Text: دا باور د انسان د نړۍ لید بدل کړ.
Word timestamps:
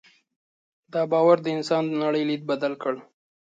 دا 0.93 1.01
باور 1.11 1.37
د 1.43 1.47
انسان 1.57 1.83
د 1.87 1.93
نړۍ 2.03 2.23
لید 2.29 2.43
بدل 2.51 2.73
کړ. 2.81 2.93